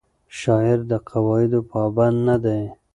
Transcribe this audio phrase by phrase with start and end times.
[0.39, 2.61] شاعر د قواعدو پابند نه دی.